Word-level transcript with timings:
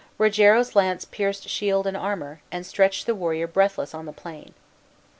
Rogero's 0.17 0.75
lance 0.75 1.05
pierced 1.05 1.47
shield 1.47 1.85
and 1.85 1.95
armor, 1.95 2.41
and 2.51 2.65
stretched 2.65 3.05
the 3.05 3.13
warrior 3.13 3.45
breathless 3.45 3.93
on 3.93 4.07
the 4.07 4.11
plain. 4.11 4.55